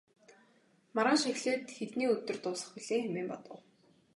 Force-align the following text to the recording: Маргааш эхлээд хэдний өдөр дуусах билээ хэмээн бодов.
Маргааш 0.95 1.23
эхлээд 1.31 1.65
хэдний 1.77 2.09
өдөр 2.15 2.37
дуусах 2.41 2.69
билээ 2.75 2.99
хэмээн 3.03 3.27
бодов. 3.29 3.59